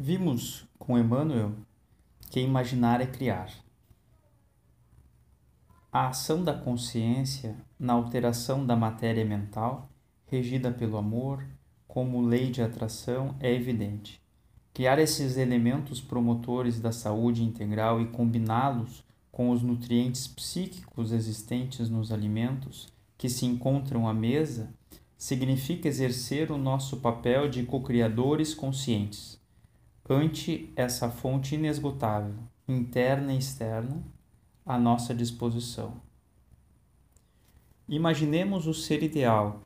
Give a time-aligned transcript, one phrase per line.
[0.00, 1.54] Vimos com Emmanuel
[2.30, 3.52] que imaginar é criar.
[5.90, 9.88] A ação da consciência na alteração da matéria mental,
[10.26, 11.44] regida pelo amor,
[11.88, 14.22] como lei de atração, é evidente.
[14.72, 19.02] Criar esses elementos promotores da saúde integral e combiná-los
[19.32, 24.72] com os nutrientes psíquicos existentes nos alimentos que se encontram à mesa
[25.16, 29.37] significa exercer o nosso papel de co-criadores conscientes
[30.08, 32.34] ante essa fonte inesgotável,
[32.66, 34.02] interna e externa,
[34.64, 36.00] à nossa disposição.
[37.88, 39.62] Imaginemos o ser ideal.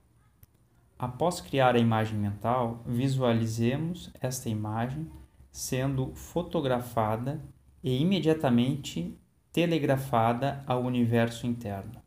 [0.98, 5.10] Após criar a imagem mental, visualizemos esta imagem
[5.50, 7.42] sendo fotografada
[7.82, 9.18] e imediatamente
[9.52, 12.00] telegrafada ao universo interno.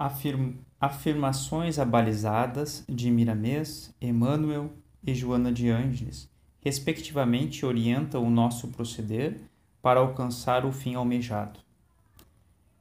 [0.00, 4.72] Afirmo afirmações abalizadas de Miramês, Emmanuel
[5.06, 6.26] e Joana de Ângeles,
[6.62, 9.42] respectivamente, orientam o nosso proceder
[9.82, 11.60] para alcançar o fim almejado.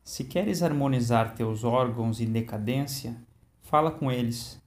[0.01, 3.17] Se queres harmonizar teus órgãos em decadência,
[3.63, 4.57] fala com eles.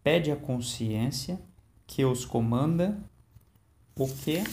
[0.00, 1.42] Pede à consciência
[1.88, 3.02] que os comanda
[3.96, 4.44] o que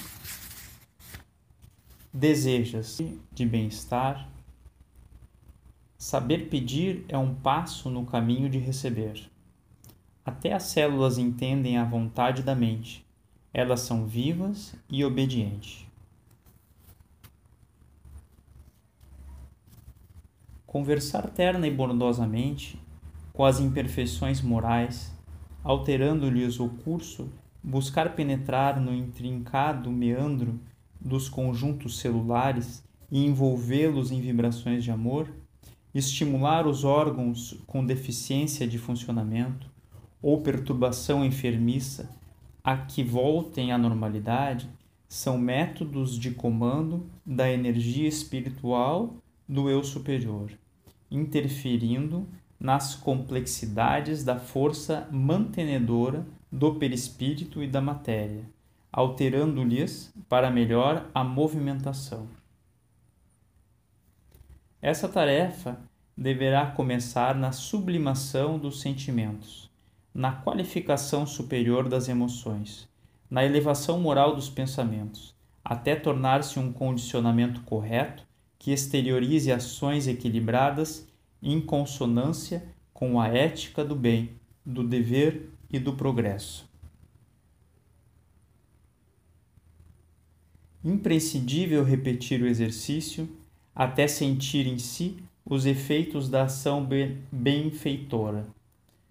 [2.12, 2.98] desejas
[3.32, 4.28] de bem-estar,
[6.08, 9.30] Saber pedir é um passo no caminho de receber.
[10.24, 13.06] Até as células entendem a vontade da mente.
[13.54, 15.86] Elas são vivas e obedientes.
[20.66, 22.82] Conversar terna e bondosamente
[23.34, 25.14] com as imperfeições morais,
[25.62, 27.30] alterando-lhes o curso,
[27.62, 30.58] buscar penetrar no intrincado meandro
[31.02, 35.28] dos conjuntos celulares e envolvê-los em vibrações de amor,
[35.94, 39.70] estimular os órgãos com deficiência de funcionamento
[40.22, 42.10] ou perturbação enfermiça
[42.64, 44.70] a que voltem à normalidade
[45.08, 49.16] são métodos de comando da energia espiritual
[49.48, 50.52] do eu superior,
[51.10, 52.28] interferindo
[52.60, 58.44] nas complexidades da força mantenedora do perispírito e da matéria,
[58.92, 62.28] alterando-lhes para melhor a movimentação.
[64.82, 65.80] Essa tarefa
[66.16, 69.72] deverá começar na sublimação dos sentimentos,
[70.14, 72.88] na qualificação superior das emoções,
[73.30, 78.24] na elevação moral dos pensamentos, até tornar-se um condicionamento correto
[78.60, 81.08] que exteriorize ações equilibradas
[81.42, 82.64] em consonância
[82.94, 84.32] com a ética do bem,
[84.66, 86.68] do dever e do progresso.
[90.84, 93.28] Imprescindível repetir o exercício
[93.78, 96.84] até sentir em si os efeitos da ação
[97.32, 98.48] benfeitora,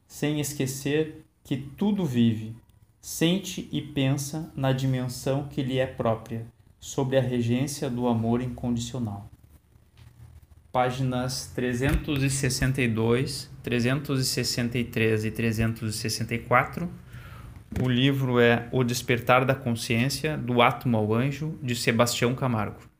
[0.08, 2.52] sem esquecer que tudo vive,
[3.00, 6.44] sente e pensa na dimensão que lhe é própria,
[6.80, 9.30] sob a regência do amor incondicional.
[10.72, 16.90] Páginas 362, 363 e 364.
[17.80, 22.95] O livro é O Despertar da Consciência, do Átomo ao Anjo, de Sebastião Camargo.